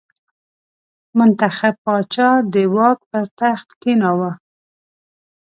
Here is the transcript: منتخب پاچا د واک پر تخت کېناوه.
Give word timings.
منتخب 1.17 1.75
پاچا 1.83 2.29
د 2.53 2.55
واک 2.75 2.99
پر 3.09 3.25
تخت 3.39 3.67
کېناوه. 3.81 4.31